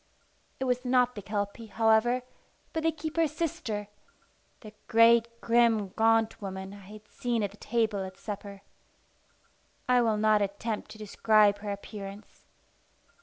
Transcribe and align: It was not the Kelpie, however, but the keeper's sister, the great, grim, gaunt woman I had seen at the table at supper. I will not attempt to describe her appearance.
It 0.59 0.63
was 0.63 0.83
not 0.83 1.13
the 1.13 1.21
Kelpie, 1.21 1.67
however, 1.67 2.23
but 2.73 2.81
the 2.81 2.91
keeper's 2.91 3.33
sister, 3.33 3.87
the 4.61 4.73
great, 4.87 5.27
grim, 5.41 5.89
gaunt 5.89 6.41
woman 6.41 6.73
I 6.73 6.77
had 6.79 7.07
seen 7.07 7.43
at 7.43 7.51
the 7.51 7.57
table 7.57 8.03
at 8.03 8.17
supper. 8.17 8.63
I 9.87 10.01
will 10.01 10.17
not 10.17 10.41
attempt 10.41 10.89
to 10.89 10.97
describe 10.97 11.59
her 11.59 11.69
appearance. 11.69 12.47